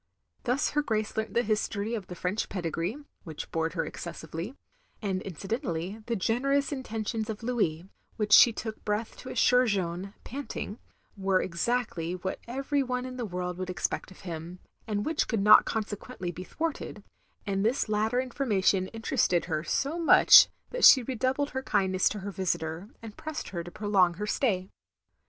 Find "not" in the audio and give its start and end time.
15.43-15.65